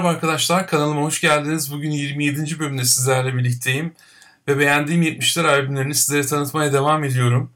Merhaba 0.00 0.14
arkadaşlar, 0.14 0.66
kanalıma 0.66 1.02
hoş 1.02 1.20
geldiniz. 1.20 1.72
Bugün 1.72 1.90
27. 1.90 2.58
bölümde 2.58 2.84
sizlerle 2.84 3.34
birlikteyim. 3.36 3.92
Ve 4.48 4.58
beğendiğim 4.58 5.02
70'ler 5.02 5.46
albümlerini 5.46 5.94
sizlere 5.94 6.26
tanıtmaya 6.26 6.72
devam 6.72 7.04
ediyorum. 7.04 7.50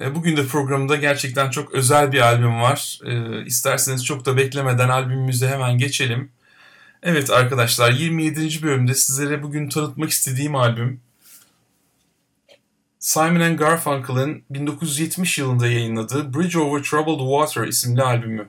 E, 0.00 0.14
bugün 0.14 0.36
de 0.36 0.46
programda 0.46 0.96
gerçekten 0.96 1.50
çok 1.50 1.72
özel 1.74 2.12
bir 2.12 2.20
albüm 2.20 2.60
var. 2.60 3.00
E, 3.04 3.44
isterseniz 3.44 4.04
çok 4.04 4.26
da 4.26 4.36
beklemeden 4.36 4.88
albümümüze 4.88 5.48
hemen 5.48 5.78
geçelim. 5.78 6.30
Evet 7.02 7.30
arkadaşlar, 7.30 7.90
27. 7.90 8.62
bölümde 8.62 8.94
sizlere 8.94 9.42
bugün 9.42 9.68
tanıtmak 9.68 10.10
istediğim 10.10 10.56
albüm 10.56 11.00
Simon 12.98 13.56
Garfunkel'ın 13.56 14.42
1970 14.50 15.38
yılında 15.38 15.66
yayınladığı 15.66 16.34
Bridge 16.34 16.58
Over 16.58 16.82
Troubled 16.82 17.18
Water 17.18 17.68
isimli 17.68 18.02
albümü. 18.02 18.48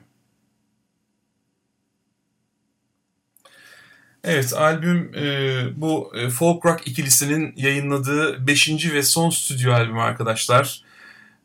Evet, 4.24 4.54
albüm 4.54 5.12
e, 5.16 5.82
bu 5.82 6.12
e, 6.16 6.30
folk 6.30 6.66
rock 6.66 6.88
ikilisinin 6.88 7.54
yayınladığı 7.58 8.48
5. 8.48 8.94
ve 8.94 9.04
son 9.04 9.30
stüdyo 9.30 9.74
albümü 9.74 10.02
arkadaşlar. 10.02 10.82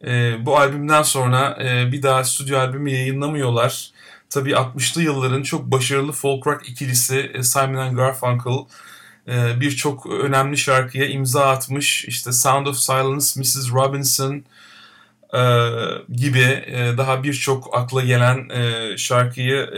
E, 0.07 0.37
bu 0.47 0.59
albümden 0.59 1.03
sonra 1.03 1.59
e, 1.65 1.93
bir 1.93 2.03
daha 2.03 2.25
stüdyo 2.25 2.59
albümü 2.59 2.91
yayınlamıyorlar. 2.91 3.91
Tabii 4.31 4.51
60'lı 4.51 5.03
yılların 5.03 5.43
çok 5.43 5.65
başarılı 5.65 6.13
folk 6.13 6.47
rock 6.47 6.69
ikilisi 6.69 7.31
e, 7.35 7.43
Simon 7.43 7.97
Garfunkel 7.97 8.53
e, 9.29 9.61
birçok 9.61 10.07
önemli 10.07 10.57
şarkıya 10.59 11.07
imza 11.09 11.47
atmış. 11.47 12.05
İşte 12.05 12.33
Sound 12.33 12.67
of 12.67 12.77
Silence, 12.77 13.41
Mrs. 13.41 13.73
Robinson 13.73 14.45
e, 15.35 15.43
gibi 16.13 16.65
e, 16.67 16.95
daha 16.99 17.23
birçok 17.23 17.79
akla 17.79 18.03
gelen 18.03 18.49
e, 18.49 18.97
şarkıyı 18.99 19.71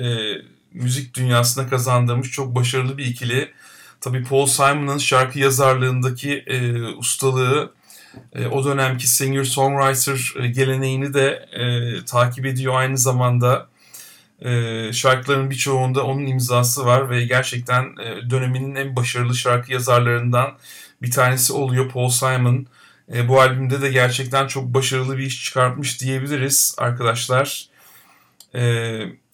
müzik 0.77 1.15
dünyasına 1.15 1.69
kazandırmış 1.69 2.31
çok 2.31 2.55
başarılı 2.55 2.99
bir 2.99 3.07
ikili. 3.07 3.53
Tabii 4.01 4.25
Paul 4.25 4.47
Simon'ın 4.47 4.99
şarkı 4.99 5.39
yazarlığındaki 5.39 6.33
e, 6.47 6.83
ustalığı 6.83 7.73
e, 8.35 8.47
o 8.47 8.65
dönemki 8.65 9.07
singer-songwriter 9.07 10.43
e, 10.43 10.49
geleneğini 10.49 11.15
de 11.15 11.49
e, 11.53 12.05
takip 12.05 12.47
ediyor 12.47 12.75
aynı 12.75 12.99
zamanda. 12.99 13.69
E, 14.41 14.93
şarkıların 14.93 15.51
birçoğunda 15.51 16.05
onun 16.05 16.27
imzası 16.27 16.87
var 16.87 17.11
ve 17.11 17.25
gerçekten 17.25 17.83
e, 17.83 18.31
döneminin 18.31 18.75
en 18.75 18.97
başarılı 18.97 19.35
şarkı 19.35 19.73
yazarlarından 19.73 20.59
bir 21.03 21.11
tanesi 21.11 21.53
oluyor 21.53 21.91
Paul 21.91 22.09
Simon. 22.09 22.67
E, 23.15 23.29
bu 23.29 23.41
albümde 23.41 23.83
de 23.83 23.91
gerçekten 23.91 24.47
çok 24.47 24.75
başarılı 24.75 25.19
bir 25.19 25.27
iş 25.27 25.45
çıkartmış 25.45 26.01
diyebiliriz 26.01 26.75
arkadaşlar. 26.79 27.69
E, 28.55 28.63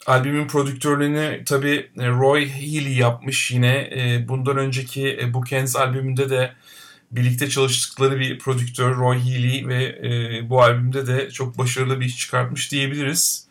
albümün 0.06 0.48
prodüktörlüğünü 0.48 1.42
tabi 1.46 1.90
e, 1.98 2.08
Roy 2.08 2.48
Healy 2.48 2.98
yapmış 2.98 3.50
yine. 3.50 3.90
E, 3.96 4.28
bundan 4.28 4.56
önceki 4.56 5.18
e, 5.22 5.34
Bookends 5.34 5.76
albümünde 5.76 6.30
de 6.30 6.52
birlikte 7.10 7.48
çalıştıkları 7.48 8.18
bir 8.20 8.38
prodüktör 8.38 8.96
Roy 8.96 9.18
Healy 9.18 9.68
ve 9.68 10.00
bu 10.50 10.62
albümde 10.62 11.06
de 11.06 11.30
çok 11.30 11.58
başarılı 11.58 12.00
bir 12.00 12.06
iş 12.06 12.18
çıkartmış 12.18 12.72
diyebiliriz. 12.72 13.46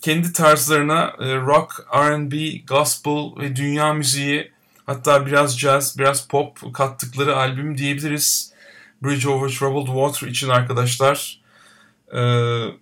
Kendi 0.00 0.32
tarzlarına 0.32 1.12
rock, 1.18 1.86
R&B, 1.94 2.58
gospel 2.58 3.40
ve 3.40 3.56
dünya 3.56 3.94
müziği 3.94 4.52
hatta 4.86 5.26
biraz 5.26 5.58
jazz, 5.58 5.98
biraz 5.98 6.28
pop 6.28 6.74
kattıkları 6.74 7.36
albüm 7.36 7.78
diyebiliriz. 7.78 8.52
Bridge 9.02 9.28
Over 9.28 9.48
Troubled 9.48 9.86
Water 9.86 10.28
için 10.28 10.48
arkadaşlar. 10.48 11.40
Evet 12.12 12.74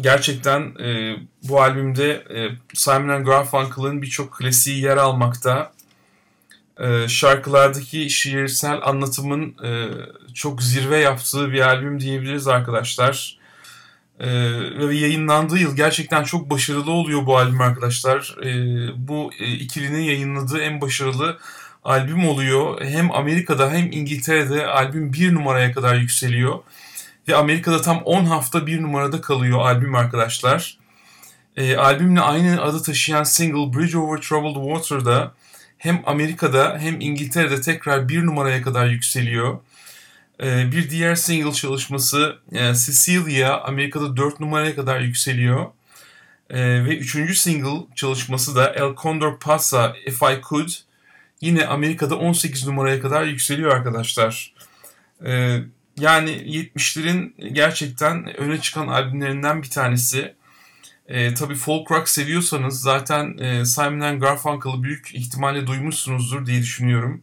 gerçekten 0.00 0.60
e, 0.60 1.16
bu 1.42 1.62
albümde 1.62 2.10
e, 2.10 2.48
Simon 2.74 3.24
Garfunkel'ın 3.24 4.02
birçok 4.02 4.32
klasiği 4.32 4.82
yer 4.82 4.96
almakta. 4.96 5.72
E, 6.80 7.08
şarkılardaki 7.08 8.10
şiirsel 8.10 8.78
anlatımın 8.82 9.56
e, 9.64 9.88
çok 10.34 10.62
zirve 10.62 10.98
yaptığı 10.98 11.52
bir 11.52 11.60
albüm 11.60 12.00
diyebiliriz 12.00 12.48
arkadaşlar. 12.48 13.38
E, 14.20 14.28
ve 14.88 14.96
yayınlandığı 14.96 15.58
yıl 15.58 15.76
gerçekten 15.76 16.24
çok 16.24 16.50
başarılı 16.50 16.90
oluyor 16.90 17.26
bu 17.26 17.38
albüm 17.38 17.60
arkadaşlar. 17.60 18.36
E, 18.44 18.50
bu 19.08 19.30
e, 19.40 19.52
ikilinin 19.52 20.02
yayınladığı 20.02 20.60
en 20.60 20.80
başarılı 20.80 21.38
albüm 21.84 22.28
oluyor. 22.28 22.84
Hem 22.84 23.12
Amerika'da 23.12 23.70
hem 23.70 23.92
İngiltere'de 23.92 24.66
albüm 24.66 25.12
bir 25.12 25.34
numaraya 25.34 25.72
kadar 25.72 25.96
yükseliyor. 25.96 26.58
Ve 27.28 27.36
Amerika'da 27.36 27.82
tam 27.82 28.02
10 28.04 28.24
hafta 28.24 28.66
bir 28.66 28.82
numarada 28.82 29.20
kalıyor 29.20 29.60
albüm 29.60 29.94
arkadaşlar. 29.94 30.78
E, 31.56 31.76
albümle 31.76 32.20
aynı 32.20 32.62
adı 32.62 32.82
taşıyan 32.82 33.24
single 33.24 33.78
Bridge 33.78 33.98
Over 33.98 34.20
Troubled 34.20 34.74
Water'da 34.74 35.34
hem 35.78 36.02
Amerika'da 36.06 36.78
hem 36.78 37.00
İngiltere'de 37.00 37.60
tekrar 37.60 38.08
bir 38.08 38.26
numaraya 38.26 38.62
kadar 38.62 38.86
yükseliyor. 38.86 39.58
E, 40.42 40.72
bir 40.72 40.90
diğer 40.90 41.14
single 41.14 41.52
çalışması 41.52 42.38
e, 42.52 42.74
Cecilia 42.74 43.60
Amerika'da 43.60 44.16
4 44.16 44.40
numaraya 44.40 44.74
kadar 44.74 45.00
yükseliyor. 45.00 45.66
E, 46.50 46.60
ve 46.60 46.96
üçüncü 46.96 47.34
single 47.34 47.86
çalışması 47.94 48.56
da 48.56 48.72
El 48.72 48.94
Condor 49.02 49.38
Pasa 49.38 49.94
If 50.06 50.22
I 50.22 50.40
Could 50.48 50.68
yine 51.40 51.66
Amerika'da 51.66 52.18
18 52.18 52.66
numaraya 52.66 53.00
kadar 53.00 53.24
yükseliyor 53.24 53.72
arkadaşlar. 53.72 54.52
E, 55.26 55.58
yani 55.98 56.30
70'lerin 56.30 57.52
gerçekten 57.52 58.36
öne 58.36 58.60
çıkan 58.60 58.88
albümlerinden 58.88 59.62
bir 59.62 59.70
tanesi. 59.70 60.34
E, 61.08 61.34
tabii 61.34 61.54
folk 61.54 61.90
rock 61.90 62.08
seviyorsanız 62.08 62.80
zaten 62.80 63.38
e, 63.38 63.64
Simon 63.64 64.20
Garfunkel'ı 64.20 64.82
büyük 64.82 65.14
ihtimalle 65.14 65.66
duymuşsunuzdur 65.66 66.46
diye 66.46 66.60
düşünüyorum. 66.62 67.22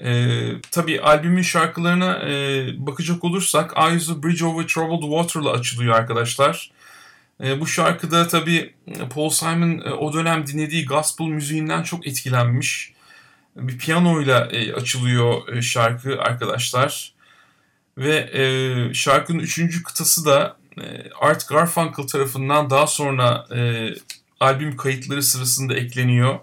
E, 0.00 0.38
tabii 0.70 1.00
albümün 1.00 1.42
şarkılarına 1.42 2.18
e, 2.28 2.66
bakacak 2.86 3.24
olursak 3.24 3.74
Eyes 3.76 4.10
of 4.10 4.22
Bridge 4.22 4.44
Over 4.44 4.66
Troubled 4.66 5.10
Water'la 5.10 5.50
açılıyor 5.50 5.94
arkadaşlar. 5.94 6.70
E, 7.44 7.60
bu 7.60 7.66
şarkıda 7.66 8.28
tabii 8.28 8.74
Paul 9.14 9.30
Simon 9.30 9.78
e, 9.78 9.90
o 9.90 10.12
dönem 10.12 10.46
dinlediği 10.46 10.86
gospel 10.86 11.24
müziğinden 11.24 11.82
çok 11.82 12.06
etkilenmiş. 12.06 12.92
Bir 13.56 13.78
piyanoyla 13.78 14.46
e, 14.46 14.72
açılıyor 14.72 15.48
e, 15.56 15.62
şarkı 15.62 16.20
arkadaşlar. 16.20 17.17
Ve 17.98 18.30
e, 18.32 18.94
şarkının 18.94 19.38
üçüncü 19.38 19.82
kıtası 19.82 20.26
da 20.26 20.56
e, 20.80 21.10
Art 21.20 21.48
Garfunkel 21.48 22.06
tarafından 22.06 22.70
daha 22.70 22.86
sonra 22.86 23.46
e, 23.56 23.88
albüm 24.40 24.76
kayıtları 24.76 25.22
sırasında 25.22 25.74
ekleniyor. 25.74 26.38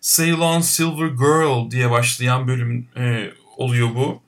Sail 0.00 0.38
On 0.40 0.60
Silver 0.60 1.08
Girl 1.08 1.70
diye 1.70 1.90
başlayan 1.90 2.48
bölüm 2.48 2.88
e, 2.96 3.30
oluyor 3.56 3.94
bu. 3.94 4.22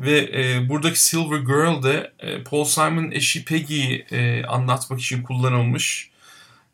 Ve 0.00 0.30
e, 0.34 0.68
buradaki 0.68 1.02
Silver 1.02 1.38
Girl 1.38 1.82
de 1.82 2.12
e, 2.18 2.42
Paul 2.42 2.64
Simon 2.64 3.10
eşi 3.10 3.44
Peggy'yi 3.44 4.06
e, 4.10 4.44
anlatmak 4.44 5.00
için 5.00 5.22
kullanılmış. 5.22 6.10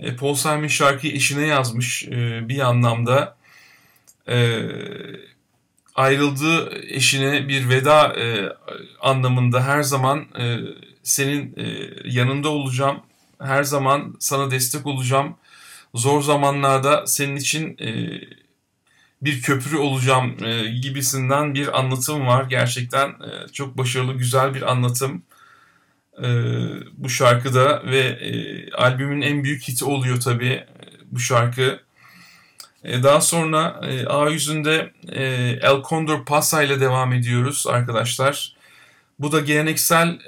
E, 0.01 0.17
Paul 0.17 0.35
Simon 0.35 0.67
şarkıyı 0.67 1.15
eşine 1.15 1.47
yazmış 1.47 2.05
e, 2.05 2.49
bir 2.49 2.59
anlamda. 2.59 3.37
E, 4.29 4.59
ayrıldığı 5.99 6.83
eşine 6.89 7.49
bir 7.49 7.69
veda 7.69 8.15
e, 8.17 8.53
anlamında 9.01 9.65
her 9.65 9.83
zaman 9.83 10.27
e, 10.39 10.59
senin 11.03 11.55
e, 11.57 11.91
yanında 12.05 12.49
olacağım. 12.49 13.01
Her 13.41 13.63
zaman 13.63 14.17
sana 14.21 14.51
destek 14.51 14.87
olacağım. 14.87 15.37
Zor 15.95 16.23
zamanlarda 16.23 17.07
senin 17.07 17.37
için 17.37 17.77
e, 17.81 18.21
bir 19.23 19.43
köprü 19.43 19.77
olacağım 19.77 20.45
e, 20.45 20.71
gibisinden 20.71 21.55
bir 21.55 21.79
anlatım 21.79 22.27
var. 22.27 22.45
Gerçekten 22.45 23.09
e, 23.09 23.49
çok 23.53 23.79
başarılı, 23.79 24.13
güzel 24.13 24.55
bir 24.55 24.71
anlatım 24.71 25.23
e, 26.23 26.29
bu 26.93 27.09
şarkıda 27.09 27.83
ve 27.87 27.99
e, 27.99 28.31
albümün 28.71 29.21
en 29.21 29.45
büyük 29.45 29.69
hiti 29.69 29.85
oluyor 29.85 30.21
tabii 30.21 30.53
e, 30.53 30.67
bu 31.11 31.21
şarkı. 31.21 31.88
E, 32.85 33.03
daha 33.03 33.21
sonra 33.21 33.81
e, 33.83 34.07
A 34.07 34.31
yüzünde 34.31 34.93
e, 35.09 35.23
El 35.63 35.83
Condor 35.89 36.25
Pasa 36.25 36.63
ile 36.63 36.81
devam 36.81 37.13
ediyoruz 37.13 37.67
arkadaşlar. 37.67 38.55
Bu 39.19 39.33
da 39.33 39.41
geleneksel 39.41 40.19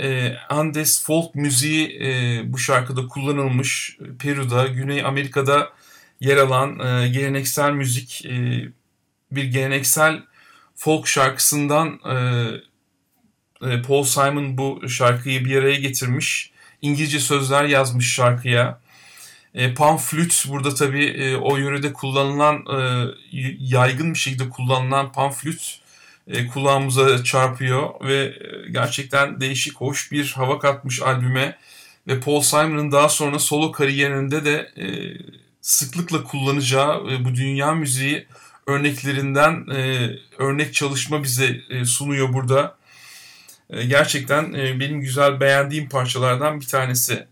Andes 0.48 1.04
folk 1.04 1.34
müziği 1.34 2.00
bu 2.44 2.58
şarkıda 2.58 3.06
kullanılmış. 3.06 3.98
Peru'da, 4.18 4.66
Güney 4.66 5.04
Amerika'da 5.04 5.72
yer 6.20 6.36
alan 6.36 6.78
geleneksel 7.12 7.70
müzik 7.70 8.24
bir 9.32 9.44
geleneksel 9.44 10.22
folk 10.76 11.06
şarkısından 11.06 11.98
Paul 13.86 14.02
Simon 14.02 14.58
bu 14.58 14.88
şarkıyı 14.88 15.44
bir 15.44 15.56
araya 15.56 15.76
getirmiş. 15.76 16.52
İngilizce 16.82 17.20
sözler 17.20 17.64
yazmış 17.64 18.14
şarkıya. 18.14 18.80
E, 19.54 19.74
pan 19.74 19.96
flüt 19.96 20.44
burada 20.48 20.74
tabii 20.74 21.04
e, 21.04 21.36
o 21.36 21.56
yörede 21.56 21.92
kullanılan 21.92 22.56
e, 22.56 23.06
yaygın 23.60 24.14
bir 24.14 24.18
şekilde 24.18 24.48
kullanılan 24.48 25.12
pan 25.12 25.30
flüt 25.30 25.80
e, 26.28 26.46
kulağımıza 26.46 27.24
çarpıyor 27.24 27.90
ve 28.00 28.16
e, 28.16 28.70
gerçekten 28.70 29.40
değişik 29.40 29.76
hoş 29.76 30.12
bir 30.12 30.32
hava 30.36 30.58
katmış 30.58 31.02
albüme 31.02 31.58
ve 32.06 32.20
Paul 32.20 32.40
Simon'ın 32.40 32.92
daha 32.92 33.08
sonra 33.08 33.38
solo 33.38 33.72
kariyerinde 33.72 34.44
de 34.44 34.72
e, 34.76 34.86
sıklıkla 35.60 36.24
kullanacağı 36.24 37.12
e, 37.12 37.24
bu 37.24 37.34
dünya 37.34 37.74
müziği 37.74 38.26
örneklerinden 38.66 39.66
e, 39.74 40.10
örnek 40.38 40.74
çalışma 40.74 41.22
bize 41.22 41.60
e, 41.70 41.84
sunuyor 41.84 42.32
burada. 42.32 42.76
E, 43.70 43.84
gerçekten 43.84 44.52
e, 44.52 44.80
benim 44.80 45.00
güzel 45.00 45.40
beğendiğim 45.40 45.88
parçalardan 45.88 46.60
bir 46.60 46.66
tanesi. 46.66 47.26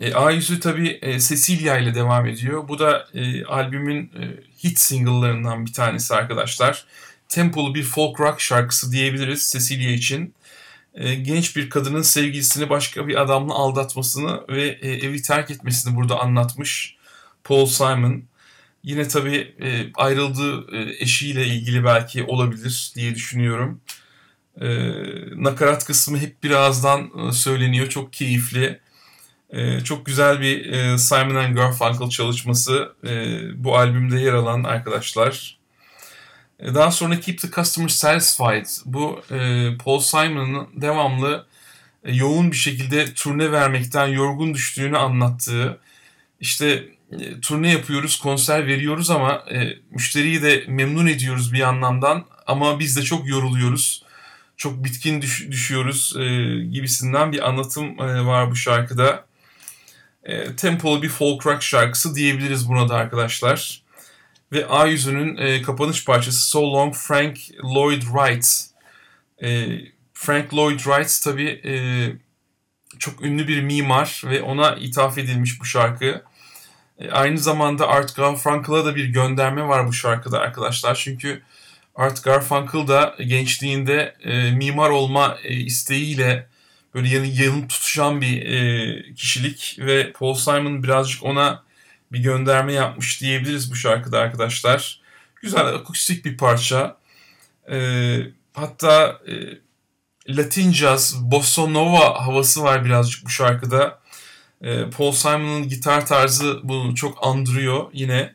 E, 0.00 0.14
A 0.14 0.30
yüzü 0.30 0.60
tabi 0.60 0.98
e, 1.02 1.20
Cecilia 1.20 1.78
ile 1.78 1.94
devam 1.94 2.26
ediyor. 2.26 2.68
Bu 2.68 2.78
da 2.78 3.08
e, 3.14 3.44
albümün 3.44 4.02
e, 4.02 4.22
hit 4.64 4.78
single'larından 4.78 5.66
bir 5.66 5.72
tanesi 5.72 6.14
arkadaşlar. 6.14 6.84
Tempolu 7.28 7.74
bir 7.74 7.82
folk 7.82 8.20
rock 8.20 8.40
şarkısı 8.40 8.92
diyebiliriz 8.92 9.50
Cecilia 9.52 9.90
için. 9.90 10.34
E, 10.94 11.14
genç 11.14 11.56
bir 11.56 11.70
kadının 11.70 12.02
sevgilisini 12.02 12.70
başka 12.70 13.08
bir 13.08 13.20
adamla 13.22 13.54
aldatmasını 13.54 14.40
ve 14.48 14.78
e, 14.82 14.90
evi 14.90 15.22
terk 15.22 15.50
etmesini 15.50 15.96
burada 15.96 16.20
anlatmış 16.20 16.96
Paul 17.44 17.66
Simon. 17.66 18.22
Yine 18.82 19.08
tabii 19.08 19.54
e, 19.62 19.92
ayrıldığı 19.94 20.76
e, 20.76 20.96
eşiyle 21.04 21.46
ilgili 21.46 21.84
belki 21.84 22.24
olabilir 22.24 22.92
diye 22.94 23.14
düşünüyorum. 23.14 23.80
E, 24.60 24.68
nakarat 25.36 25.84
kısmı 25.84 26.18
hep 26.18 26.42
birazdan 26.42 27.10
e, 27.28 27.32
söyleniyor. 27.32 27.88
Çok 27.88 28.12
keyifli. 28.12 28.80
E, 29.50 29.80
çok 29.80 30.06
güzel 30.06 30.40
bir 30.40 30.72
e, 30.72 30.98
Simon 30.98 31.34
and 31.34 31.54
Garfunkel 31.54 32.08
çalışması 32.08 32.92
e, 33.06 33.38
bu 33.64 33.76
albümde 33.76 34.20
yer 34.20 34.32
alan 34.32 34.64
arkadaşlar. 34.64 35.58
E, 36.60 36.74
daha 36.74 36.90
sonra 36.90 37.20
Keep 37.20 37.40
the 37.40 37.50
Customer 37.50 37.88
Satisfied. 37.88 38.66
Bu 38.84 39.22
e, 39.30 39.68
Paul 39.84 40.00
Simon'ın 40.00 40.68
devamlı 40.80 41.46
e, 42.04 42.14
yoğun 42.14 42.50
bir 42.50 42.56
şekilde 42.56 43.14
turne 43.14 43.52
vermekten 43.52 44.06
yorgun 44.06 44.54
düştüğünü 44.54 44.98
anlattığı, 44.98 45.78
işte 46.40 46.84
e, 47.12 47.40
turne 47.40 47.72
yapıyoruz, 47.72 48.18
konser 48.18 48.66
veriyoruz 48.66 49.10
ama 49.10 49.44
e, 49.50 49.78
müşteriyi 49.90 50.42
de 50.42 50.64
memnun 50.68 51.06
ediyoruz 51.06 51.52
bir 51.52 51.60
anlamdan 51.60 52.24
ama 52.46 52.78
biz 52.78 52.96
de 52.96 53.02
çok 53.02 53.28
yoruluyoruz. 53.28 54.02
Çok 54.56 54.84
bitkin 54.84 55.22
düş, 55.22 55.46
düşüyoruz 55.50 56.14
e, 56.18 56.24
gibisinden 56.64 57.32
bir 57.32 57.48
anlatım 57.48 58.00
e, 58.00 58.26
var 58.26 58.50
bu 58.50 58.56
şarkıda. 58.56 59.27
E, 60.28 60.56
tempolu 60.56 61.02
bir 61.02 61.08
folk 61.08 61.46
rock 61.46 61.62
şarkısı 61.62 62.14
diyebiliriz 62.14 62.68
buna 62.68 62.88
da 62.88 62.94
arkadaşlar. 62.94 63.82
Ve 64.52 64.66
A 64.66 64.86
yüzünün 64.86 65.36
e, 65.36 65.62
kapanış 65.62 66.04
parçası 66.04 66.48
So 66.48 66.72
Long 66.72 66.94
Frank 66.94 67.38
Lloyd 67.64 68.02
Wright. 68.02 68.46
E, 69.42 69.66
Frank 70.12 70.54
Lloyd 70.54 70.78
Wright 70.78 71.20
tabi 71.24 71.60
e, 71.64 71.72
çok 72.98 73.22
ünlü 73.22 73.48
bir 73.48 73.62
mimar 73.62 74.22
ve 74.24 74.42
ona 74.42 74.76
ithaf 74.76 75.18
edilmiş 75.18 75.60
bu 75.60 75.64
şarkı. 75.64 76.22
E, 76.98 77.10
aynı 77.10 77.38
zamanda 77.38 77.88
Art 77.88 78.16
Garfunkel'a 78.16 78.84
da 78.84 78.96
bir 78.96 79.04
gönderme 79.04 79.68
var 79.68 79.86
bu 79.86 79.92
şarkıda 79.92 80.40
arkadaşlar. 80.40 80.94
Çünkü 80.94 81.42
Art 81.94 82.24
Garfunkel 82.24 82.88
da 82.88 83.16
gençliğinde 83.26 84.14
e, 84.22 84.50
mimar 84.50 84.90
olma 84.90 85.38
e, 85.44 85.54
isteğiyle 85.54 86.48
böyle 86.94 87.08
yanı, 87.08 87.26
yanı 87.26 87.68
tutuşan 87.68 88.20
bir 88.20 88.42
e, 88.46 89.14
kişilik 89.14 89.76
ve 89.78 90.12
Paul 90.12 90.34
Simon 90.34 90.82
birazcık 90.82 91.24
ona 91.24 91.62
bir 92.12 92.18
gönderme 92.18 92.72
yapmış 92.72 93.20
diyebiliriz 93.20 93.70
bu 93.70 93.76
şarkıda 93.76 94.18
arkadaşlar. 94.18 95.00
Güzel 95.42 95.66
akustik 95.66 96.24
bir 96.24 96.36
parça. 96.36 96.96
E, 97.70 97.78
hatta 98.54 99.20
e, 99.28 99.32
Latin 100.28 100.72
jazz, 100.72 101.16
bossa 101.22 101.66
nova 101.66 102.26
havası 102.26 102.62
var 102.62 102.84
birazcık 102.84 103.24
bu 103.24 103.30
şarkıda. 103.30 104.00
E, 104.62 104.90
Paul 104.90 105.12
Simon'ın 105.12 105.68
gitar 105.68 106.06
tarzı 106.06 106.60
bunu 106.62 106.94
çok 106.94 107.26
andırıyor 107.26 107.90
yine. 107.92 108.34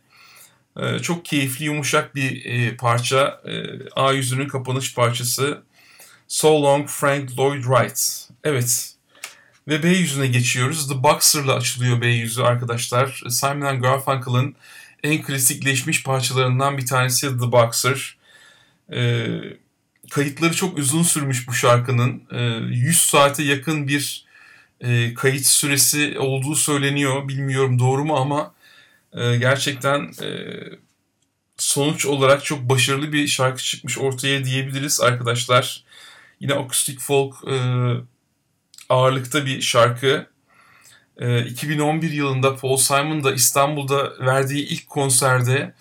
E, 0.77 0.99
çok 0.99 1.25
keyifli, 1.25 1.65
yumuşak 1.65 2.15
bir 2.15 2.45
e, 2.45 2.77
parça. 2.77 3.41
E, 3.47 3.53
A 3.95 4.11
yüzünün 4.11 4.47
kapanış 4.47 4.95
parçası. 4.95 5.63
So 6.33 6.63
Long 6.63 6.87
Frank 6.87 7.37
Lloyd 7.37 7.63
Wright. 7.63 8.29
Evet. 8.43 8.93
Ve 9.67 9.83
B 9.83 9.87
yüzüne 9.87 10.27
geçiyoruz. 10.27 10.89
The 10.89 11.03
Boxer'la 11.03 11.55
açılıyor 11.55 12.01
B 12.01 12.07
yüzü 12.07 12.41
arkadaşlar. 12.41 13.23
Simon 13.29 13.81
Garfunkel'ın 13.81 14.55
en 15.03 15.21
klasikleşmiş 15.21 16.03
parçalarından 16.03 16.77
bir 16.77 16.85
tanesi 16.85 17.27
The 17.27 17.51
Boxer. 17.51 18.17
E, 18.93 19.27
kayıtları 20.11 20.53
çok 20.53 20.77
uzun 20.77 21.03
sürmüş 21.03 21.47
bu 21.47 21.53
şarkının. 21.53 22.23
E, 22.31 22.41
100 22.75 22.97
saate 23.01 23.43
yakın 23.43 23.87
bir 23.87 24.25
e, 24.81 25.13
kayıt 25.13 25.45
süresi 25.45 26.19
olduğu 26.19 26.55
söyleniyor. 26.55 27.27
Bilmiyorum 27.27 27.79
doğru 27.79 28.05
mu 28.05 28.15
ama 28.15 28.53
e, 29.13 29.37
gerçekten 29.37 30.11
e, 30.21 30.29
sonuç 31.57 32.05
olarak 32.05 32.45
çok 32.45 32.69
başarılı 32.69 33.13
bir 33.13 33.27
şarkı 33.27 33.63
çıkmış 33.63 33.97
ortaya 33.97 34.45
diyebiliriz 34.45 35.01
arkadaşlar. 35.01 35.83
Yine 36.43 36.53
akustik 36.53 36.99
folk 36.99 37.35
e, 37.47 37.55
ağırlıkta 38.89 39.45
bir 39.45 39.61
şarkı. 39.61 40.27
E, 41.17 41.45
2011 41.45 42.11
yılında 42.11 42.55
Paul 42.55 42.77
Simon 42.77 43.23
da 43.23 43.33
İstanbul'da 43.33 44.19
verdiği 44.19 44.67
ilk 44.67 44.89
konserde 44.89 45.73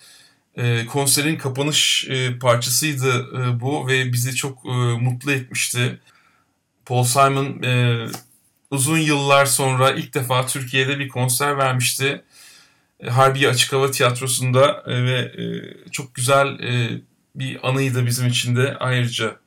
e, 0.55 0.85
konserin 0.85 1.37
kapanış 1.37 2.07
e, 2.09 2.39
parçasıydı 2.39 3.27
e, 3.37 3.59
bu 3.59 3.87
ve 3.87 4.13
bizi 4.13 4.35
çok 4.35 4.65
e, 4.65 4.69
mutlu 4.69 5.31
etmişti. 5.31 5.99
Paul 6.85 7.03
Simon 7.03 7.63
e, 7.63 8.05
uzun 8.71 8.97
yıllar 8.97 9.45
sonra 9.45 9.91
ilk 9.91 10.13
defa 10.13 10.45
Türkiye'de 10.45 10.99
bir 10.99 11.09
konser 11.09 11.57
vermişti. 11.57 12.23
E, 12.99 13.09
Harbiye 13.09 13.49
Açık 13.49 13.73
Hava 13.73 13.91
Tiyatrosu'nda 13.91 14.83
e, 14.87 15.03
ve 15.03 15.19
e, 15.19 15.43
çok 15.91 16.15
güzel 16.15 16.57
bir 17.35 17.69
anıydı 17.69 18.05
bizim 18.05 18.27
için 18.27 18.55
de 18.55 18.77
ayrıca. 18.79 19.42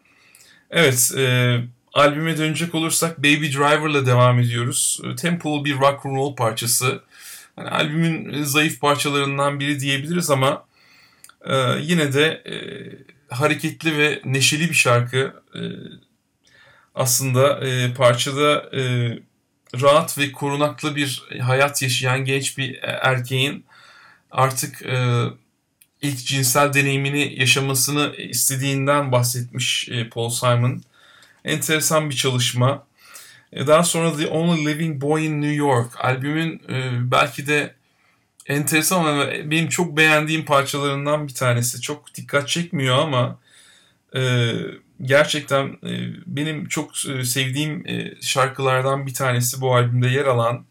Evet, 0.70 1.12
albüme 1.92 2.38
dönecek 2.38 2.74
olursak 2.74 3.18
Baby 3.18 3.46
Driver'la 3.46 4.06
devam 4.06 4.40
ediyoruz. 4.40 5.00
Tempolu 5.20 5.64
bir 5.64 5.76
rock 5.76 6.06
and 6.06 6.16
roll 6.16 6.36
parçası. 6.36 7.02
Yani 7.58 7.68
albümün 7.68 8.42
zayıf 8.42 8.80
parçalarından 8.80 9.60
biri 9.60 9.80
diyebiliriz 9.80 10.30
ama 10.30 10.66
yine 11.80 12.12
de 12.12 12.42
hareketli 13.28 13.98
ve 13.98 14.20
neşeli 14.24 14.68
bir 14.68 14.74
şarkı 14.74 15.42
aslında 16.96 17.66
e, 17.66 17.94
parçada 17.94 18.76
e, 18.76 18.82
rahat 19.80 20.18
ve 20.18 20.32
korunaklı 20.32 20.96
bir 20.96 21.22
hayat 21.40 21.82
yaşayan 21.82 22.24
genç 22.24 22.58
bir 22.58 22.78
erkeğin 22.82 23.64
artık 24.30 24.82
e, 24.82 25.24
ilk 26.02 26.26
cinsel 26.26 26.72
deneyimini 26.72 27.40
yaşamasını 27.40 28.16
istediğinden 28.16 29.12
bahsetmiş 29.12 29.88
e, 29.88 30.08
Paul 30.08 30.30
Simon. 30.30 30.82
Enteresan 31.44 32.10
bir 32.10 32.16
çalışma. 32.16 32.86
E, 33.52 33.66
daha 33.66 33.84
sonra 33.84 34.16
The 34.16 34.26
Only 34.26 34.66
Living 34.66 35.02
Boy 35.02 35.26
in 35.26 35.42
New 35.42 35.54
York 35.54 36.04
albümün 36.04 36.62
e, 36.68 37.10
belki 37.10 37.46
de 37.46 37.74
enteresan 38.46 39.04
ama 39.04 39.26
benim 39.30 39.68
çok 39.68 39.96
beğendiğim 39.96 40.44
parçalarından 40.44 41.28
bir 41.28 41.34
tanesi. 41.34 41.80
Çok 41.80 42.14
dikkat 42.14 42.48
çekmiyor 42.48 42.98
ama 42.98 43.38
gerçekten 45.02 45.76
benim 46.26 46.68
çok 46.68 46.96
sevdiğim 47.24 47.84
şarkılardan 48.20 49.06
bir 49.06 49.14
tanesi 49.14 49.60
bu 49.60 49.74
albümde 49.74 50.08
yer 50.08 50.24
alan. 50.24 50.64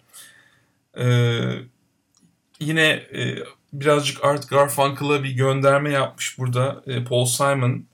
Yine 2.60 3.04
birazcık 3.80 4.24
Art 4.24 4.50
Garfunkel'a 4.50 5.24
bir 5.24 5.32
gönderme 5.32 5.92
yapmış 5.92 6.38
burada 6.38 6.84
Paul 7.10 7.26
Simon. 7.26 7.86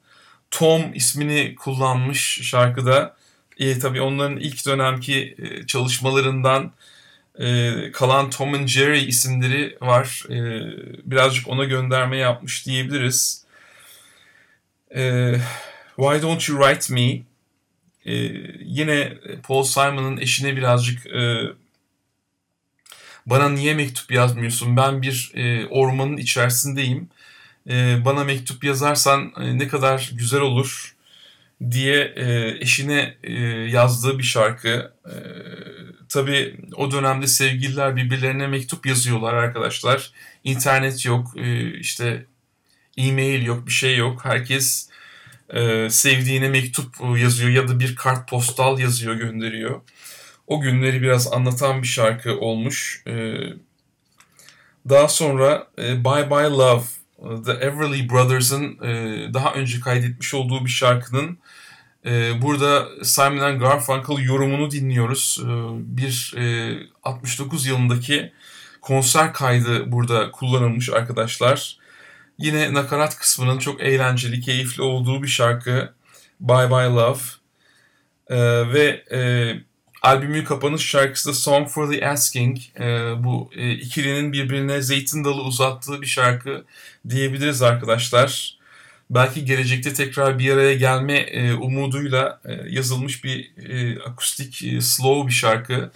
Tom 0.51 0.93
ismini 0.93 1.55
kullanmış 1.55 2.39
şarkıda. 2.43 3.15
E, 3.57 3.79
tabii 3.79 4.01
onların 4.01 4.37
ilk 4.37 4.65
dönemki 4.65 5.37
çalışmalarından 5.67 6.71
kalan 7.93 8.29
Tom 8.29 8.53
and 8.53 8.67
Jerry 8.67 9.03
isimleri 9.03 9.77
var. 9.81 10.25
birazcık 11.05 11.47
ona 11.47 11.63
gönderme 11.63 12.17
yapmış 12.17 12.65
diyebiliriz. 12.65 13.45
Evet 14.91 15.41
Why 15.95 16.21
Don't 16.21 16.49
You 16.49 16.61
Write 16.61 16.93
Me 16.93 17.21
e, 18.05 18.13
yine 18.59 19.13
Paul 19.43 19.63
Simon'ın 19.63 20.17
eşine 20.17 20.55
birazcık 20.55 21.07
e, 21.07 21.41
bana 23.25 23.49
niye 23.49 23.73
mektup 23.73 24.11
yazmıyorsun 24.11 24.77
ben 24.77 25.01
bir 25.01 25.31
e, 25.35 25.67
ormanın 25.67 26.17
içerisindeyim 26.17 27.09
e, 27.69 28.05
bana 28.05 28.23
mektup 28.23 28.63
yazarsan 28.63 29.33
e, 29.39 29.57
ne 29.59 29.67
kadar 29.67 30.11
güzel 30.13 30.41
olur 30.41 30.95
diye 31.71 32.13
e, 32.15 32.57
eşine 32.59 33.17
e, 33.23 33.33
yazdığı 33.69 34.17
bir 34.17 34.23
şarkı. 34.23 34.93
E, 35.05 35.15
tabii 36.09 36.55
o 36.75 36.91
dönemde 36.91 37.27
sevgililer 37.27 37.95
birbirlerine 37.95 38.47
mektup 38.47 38.85
yazıyorlar 38.85 39.33
arkadaşlar. 39.33 40.11
İnternet 40.43 41.05
yok, 41.05 41.37
e, 41.37 41.77
işte 41.79 42.25
e-mail 42.97 43.45
yok, 43.45 43.67
bir 43.67 43.71
şey 43.71 43.97
yok. 43.97 44.25
Herkes 44.25 44.89
e, 45.49 45.89
sevdiğine 45.89 46.49
mektup 46.49 46.95
yazıyor 47.17 47.49
ya 47.49 47.67
da 47.67 47.79
bir 47.79 47.95
kart 47.95 48.29
postal 48.29 48.79
yazıyor 48.79 49.15
gönderiyor. 49.15 49.81
O 50.47 50.61
günleri 50.61 51.01
biraz 51.01 51.33
anlatan 51.33 51.81
bir 51.81 51.87
şarkı 51.87 52.39
olmuş. 52.39 53.03
E, 53.07 53.35
Daha 54.89 55.07
sonra 55.07 55.67
e, 55.77 56.03
Bye 56.05 56.29
Bye 56.31 56.49
Love, 56.49 56.83
The 57.45 57.51
Everly 57.51 58.09
Brothers'ın 58.09 58.63
e, 58.83 59.33
daha 59.33 59.53
önce 59.53 59.79
kaydetmiş 59.79 60.33
olduğu 60.33 60.65
bir 60.65 60.69
şarkının 60.69 61.37
e, 62.05 62.41
burada 62.41 62.87
Simon 63.03 63.59
Garfunkel 63.59 64.17
yorumunu 64.17 64.71
dinliyoruz. 64.71 65.39
E, 65.43 65.49
bir 65.97 66.33
e, 66.37 66.77
69 67.03 67.65
yılındaki 67.65 68.33
konser 68.81 69.33
kaydı 69.33 69.91
burada 69.91 70.31
kullanılmış 70.31 70.89
arkadaşlar. 70.89 71.77
Yine 72.37 72.73
nakarat 72.73 73.17
kısmının 73.17 73.57
çok 73.59 73.81
eğlenceli, 73.81 74.41
keyifli 74.41 74.83
olduğu 74.83 75.23
bir 75.23 75.27
şarkı 75.27 75.93
Bye 76.39 76.69
Bye 76.69 76.89
Love. 76.89 77.19
E, 78.27 78.37
ve 78.73 79.03
e, 79.11 79.19
albümün 80.01 80.43
kapanış 80.43 80.85
şarkısı 80.85 81.29
da 81.29 81.33
Song 81.33 81.67
for 81.67 81.91
the 81.91 82.09
Asking. 82.09 82.57
E, 82.79 83.13
bu 83.23 83.49
e, 83.55 83.71
ikilinin 83.71 84.33
birbirine 84.33 84.81
zeytin 84.81 85.23
dalı 85.23 85.41
uzattığı 85.43 86.01
bir 86.01 86.07
şarkı 86.07 86.65
diyebiliriz 87.09 87.61
arkadaşlar. 87.61 88.57
Belki 89.09 89.45
gelecekte 89.45 89.93
tekrar 89.93 90.39
bir 90.39 90.53
araya 90.53 90.73
gelme 90.75 91.13
e, 91.17 91.53
umuduyla 91.53 92.41
e, 92.45 92.53
yazılmış 92.69 93.23
bir 93.23 93.51
e, 93.69 94.03
akustik 94.03 94.63
e, 94.63 94.81
slow 94.81 95.27
bir 95.27 95.33
şarkı. 95.33 95.91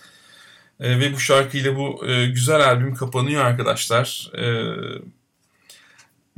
E, 0.79 1.00
ve 1.00 1.13
bu 1.13 1.19
şarkıyla 1.19 1.75
bu 1.75 2.07
e, 2.07 2.27
güzel 2.27 2.65
albüm 2.65 2.95
kapanıyor 2.95 3.45
arkadaşlar. 3.45 4.31
E, 4.38 4.45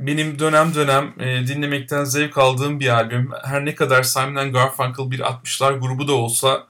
benim 0.00 0.38
dönem 0.38 0.74
dönem 0.74 1.14
e, 1.20 1.46
dinlemekten 1.46 2.04
zevk 2.04 2.38
aldığım 2.38 2.80
bir 2.80 2.88
albüm. 2.88 3.30
Her 3.44 3.64
ne 3.64 3.74
kadar 3.74 4.02
Simon 4.02 4.52
Garfunkel 4.52 5.10
bir 5.10 5.20
60'lar 5.20 5.78
grubu 5.78 6.08
da 6.08 6.12
olsa 6.12 6.67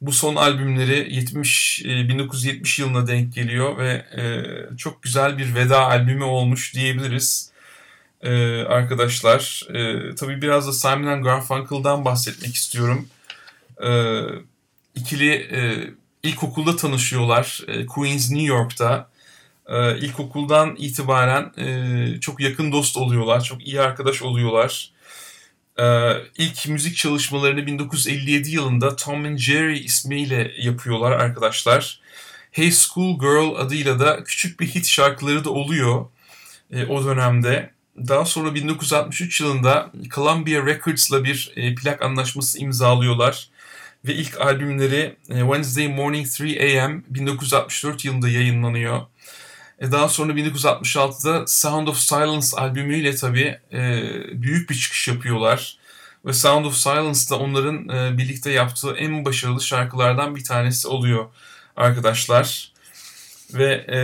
bu 0.00 0.12
son 0.12 0.36
albümleri 0.36 1.14
70 1.14 1.82
e, 1.84 2.08
1970 2.08 2.78
yılına 2.78 3.06
denk 3.06 3.34
geliyor 3.34 3.78
ve 3.78 3.90
e, 4.16 4.22
çok 4.76 5.02
güzel 5.02 5.38
bir 5.38 5.54
veda 5.54 5.86
albümü 5.86 6.24
olmuş 6.24 6.74
diyebiliriz. 6.74 7.50
E, 8.22 8.62
arkadaşlar, 8.62 9.66
e, 9.74 10.14
tabii 10.14 10.42
biraz 10.42 10.66
da 10.68 10.72
Simon 10.72 11.22
Garfunkel'dan 11.22 12.04
bahsetmek 12.04 12.54
istiyorum. 12.54 13.08
E, 13.82 14.20
ikili 14.94 15.32
e, 15.32 15.90
ilkokulda 16.22 16.76
tanışıyorlar. 16.76 17.60
E, 17.68 17.86
Queens, 17.86 18.30
New 18.30 18.46
York'ta. 18.46 19.10
E, 19.68 19.98
ilkokuldan 19.98 20.76
itibaren 20.78 21.52
e, 21.58 22.20
çok 22.20 22.40
yakın 22.40 22.72
dost 22.72 22.96
oluyorlar, 22.96 23.40
çok 23.44 23.66
iyi 23.66 23.80
arkadaş 23.80 24.22
oluyorlar. 24.22 24.90
E, 25.80 26.14
ilk 26.38 26.68
müzik 26.68 26.96
çalışmalarını 26.96 27.66
1957 27.66 28.50
yılında 28.50 28.96
Tom 28.96 29.24
and 29.24 29.38
Jerry 29.38 29.78
ismiyle 29.78 30.52
yapıyorlar 30.58 31.12
arkadaşlar. 31.12 32.00
Hey 32.50 32.70
School 32.70 33.18
Girl 33.18 33.54
adıyla 33.56 33.98
da 33.98 34.24
küçük 34.24 34.60
bir 34.60 34.66
hit 34.66 34.86
şarkıları 34.86 35.44
da 35.44 35.50
oluyor 35.50 36.06
e, 36.72 36.86
o 36.86 37.04
dönemde. 37.04 37.70
Daha 38.08 38.24
sonra 38.24 38.54
1963 38.54 39.40
yılında 39.40 39.92
Columbia 40.14 40.66
Records'la 40.66 41.24
bir 41.24 41.52
e, 41.56 41.74
plak 41.74 42.02
anlaşması 42.02 42.58
imzalıyorlar. 42.58 43.48
Ve 44.04 44.14
ilk 44.14 44.40
albümleri 44.40 45.16
e, 45.28 45.40
Wednesday 45.40 45.88
Morning 45.88 46.26
3 46.26 46.40
AM 46.40 47.04
1964 47.08 48.04
yılında 48.04 48.28
yayınlanıyor. 48.28 49.00
E, 49.80 49.92
daha 49.92 50.08
sonra 50.08 50.32
1966'da 50.32 51.46
Sound 51.46 51.88
of 51.88 51.96
Silence 51.98 52.46
albümüyle 52.56 53.14
tabii 53.14 53.58
e, 53.72 54.02
büyük 54.42 54.70
bir 54.70 54.74
çıkış 54.74 55.08
yapıyorlar. 55.08 55.78
Ve 56.26 56.32
Sound 56.32 56.64
of 56.64 56.74
Silence 56.74 57.30
da 57.30 57.38
onların 57.38 57.88
e, 57.88 58.18
birlikte 58.18 58.50
yaptığı 58.50 58.96
en 58.96 59.24
başarılı 59.24 59.60
şarkılardan 59.60 60.36
bir 60.36 60.44
tanesi 60.44 60.88
oluyor 60.88 61.26
arkadaşlar. 61.76 62.72
Ve 63.54 63.72
e, 63.74 63.98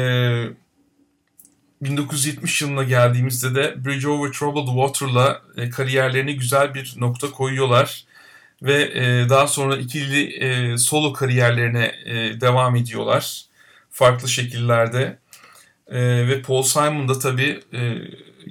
1970 1.83 2.63
yılına 2.63 2.83
geldiğimizde 2.83 3.55
de 3.55 3.85
Bridge 3.85 4.09
Over 4.09 4.33
Troubled 4.33 4.67
Water'la 4.67 5.43
kariyerlerine 5.71 6.33
güzel 6.33 6.75
bir 6.75 6.95
nokta 6.97 7.31
koyuyorlar. 7.31 8.05
Ve 8.63 8.91
daha 9.31 9.49
sonra 9.49 9.77
ikili 9.77 10.79
solo 10.79 11.13
kariyerlerine 11.13 11.95
devam 12.41 12.77
ediyorlar. 12.77 13.43
Farklı 13.91 14.29
şekillerde. 14.29 15.19
E, 15.89 16.29
ve 16.29 16.43
Paul 16.43 16.63
Simon 16.63 17.09
da 17.09 17.19
tabii 17.19 17.61
e, 17.73 17.97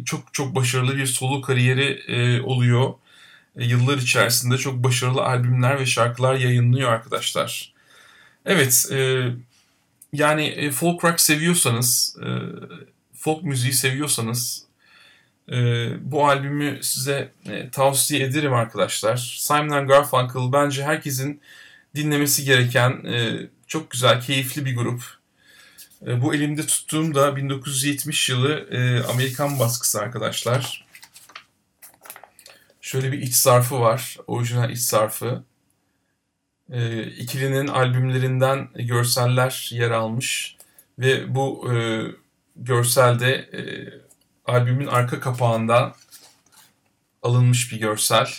çok 0.05 0.33
çok 0.33 0.55
başarılı 0.55 0.97
bir 0.97 1.05
solo 1.05 1.41
kariyeri 1.41 2.03
e, 2.07 2.41
oluyor. 2.41 2.93
E, 3.57 3.65
yıllar 3.65 3.97
içerisinde 3.97 4.57
çok 4.57 4.83
başarılı 4.83 5.21
albümler 5.21 5.79
ve 5.79 5.85
şarkılar 5.85 6.35
yayınlıyor 6.35 6.91
arkadaşlar. 6.91 7.73
Evet, 8.45 8.87
e, 8.91 9.27
yani 10.13 10.45
e, 10.45 10.71
folk 10.71 11.03
rock 11.03 11.21
seviyorsanız, 11.21 12.17
e, 12.25 12.27
folk 13.13 13.43
müziği 13.43 13.73
seviyorsanız 13.73 14.65
e, 15.51 15.87
bu 16.11 16.27
albümü 16.27 16.79
size 16.83 17.31
e, 17.49 17.69
tavsiye 17.69 18.25
ederim 18.25 18.53
arkadaşlar. 18.53 19.37
Simon 19.39 19.87
Garfunkel 19.87 20.53
bence 20.53 20.83
herkesin 20.83 21.41
dinlemesi 21.95 22.45
gereken 22.45 22.91
e, 23.05 23.47
çok 23.67 23.91
güzel, 23.91 24.21
keyifli 24.21 24.65
bir 24.65 24.75
grup. 24.75 25.24
E, 26.07 26.21
bu 26.21 26.35
elimde 26.35 26.67
tuttuğum 26.67 27.15
da 27.15 27.35
1970 27.35 28.29
yılı 28.29 28.53
e, 28.71 29.03
Amerikan 29.03 29.59
baskısı 29.59 30.01
arkadaşlar. 30.01 30.85
Şöyle 32.81 33.11
bir 33.11 33.21
iç 33.21 33.35
zarfı 33.35 33.79
var. 33.79 34.17
Orijinal 34.27 34.69
iç 34.69 34.79
zarfı. 34.79 35.43
E, 36.69 37.03
ikilinin 37.03 37.67
albümlerinden 37.67 38.69
görseller 38.75 39.69
yer 39.71 39.91
almış. 39.91 40.57
Ve 40.99 41.35
bu 41.35 41.73
e, 41.73 42.01
görselde 42.55 43.49
albümün 44.45 44.87
arka 44.87 45.19
kapağından 45.19 45.95
alınmış 47.23 47.71
bir 47.71 47.79
görsel. 47.79 48.29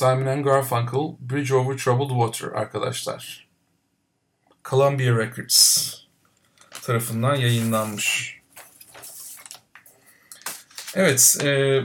Simon 0.00 0.42
Garfunkel, 0.42 1.16
Bridge 1.20 1.54
Over 1.54 1.76
Troubled 1.76 2.08
Water 2.08 2.60
arkadaşlar. 2.60 3.46
Columbia 4.64 5.18
Records 5.18 5.94
tarafından 6.82 7.34
yayınlanmış. 7.34 8.38
Evet, 10.94 11.38
e, 11.42 11.80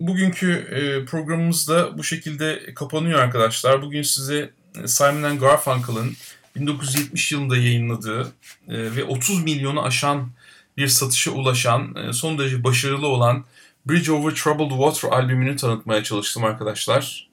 bugünkü 0.00 0.52
e, 0.52 1.04
programımız 1.04 1.68
da 1.68 1.98
bu 1.98 2.04
şekilde 2.04 2.74
kapanıyor 2.74 3.18
arkadaşlar. 3.18 3.82
Bugün 3.82 4.02
size 4.02 4.50
e, 4.82 4.88
Simon 4.88 5.38
Garfunkel'ın 5.38 6.16
1970 6.56 7.32
yılında 7.32 7.56
yayınladığı 7.56 8.32
e, 8.68 8.96
ve 8.96 9.04
30 9.04 9.44
milyonu 9.44 9.82
aşan 9.82 10.30
bir 10.76 10.88
satışa 10.88 11.30
ulaşan, 11.30 11.94
e, 11.96 12.12
son 12.12 12.38
derece 12.38 12.64
başarılı 12.64 13.06
olan 13.06 13.44
Bridge 13.86 14.12
Over 14.12 14.34
Troubled 14.34 14.70
Water 14.70 15.18
albümünü 15.18 15.56
tanıtmaya 15.56 16.02
çalıştım 16.04 16.44
arkadaşlar. 16.44 17.27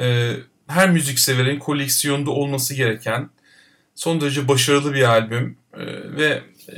E, 0.00 0.36
her 0.66 0.90
müzik 0.90 1.18
severin 1.18 1.58
koleksiyonda 1.58 2.30
olması 2.30 2.74
gereken 2.74 3.30
son 3.94 4.20
derece 4.20 4.48
başarılı 4.48 4.94
bir 4.94 5.02
albüm 5.02 5.56
e, 5.74 5.86
ve 6.16 6.42
e, 6.68 6.74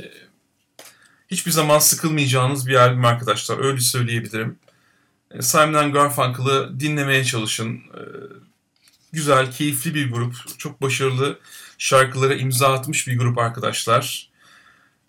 hiçbir 1.27 1.51
zaman 1.51 1.79
sıkılmayacağınız 1.79 2.67
bir 2.67 2.75
albüm 2.75 3.05
arkadaşlar. 3.05 3.65
Öyle 3.65 3.79
söyleyebilirim. 3.79 4.59
E, 5.31 5.41
Simon 5.41 5.93
Garfunkel'ı 5.93 6.79
dinlemeye 6.79 7.23
çalışın. 7.23 7.75
E, 7.75 8.01
güzel, 9.11 9.51
keyifli 9.51 9.95
bir 9.95 10.11
grup. 10.11 10.35
Çok 10.57 10.81
başarılı 10.81 11.39
şarkılara 11.77 12.35
imza 12.35 12.73
atmış 12.73 13.07
bir 13.07 13.17
grup 13.17 13.37
arkadaşlar. 13.37 14.29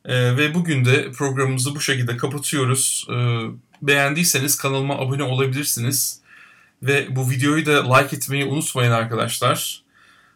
E, 0.04 0.36
ve 0.36 0.54
bugün 0.54 0.84
de 0.84 1.10
programımızı 1.12 1.74
bu 1.74 1.80
şekilde 1.80 2.16
kapatıyoruz. 2.16 3.06
Beğendiyseniz 3.82 4.56
kanalıma 4.56 4.98
abone 4.98 5.22
olabilirsiniz. 5.22 6.17
Ve 6.82 7.16
bu 7.16 7.30
videoyu 7.30 7.66
da 7.66 7.96
like 7.96 8.16
etmeyi 8.16 8.44
unutmayın 8.44 8.90
arkadaşlar. 8.90 9.82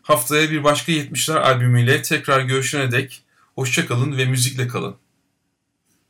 Haftaya 0.02 0.50
bir 0.50 0.64
başka 0.64 0.92
70'ler 0.92 1.38
albümüyle 1.38 2.02
tekrar 2.02 2.40
görüşene 2.40 2.92
dek 2.92 3.22
hoşçakalın 3.54 4.18
ve 4.18 4.25
müzikle 4.25 4.68
kalın. 4.68 4.96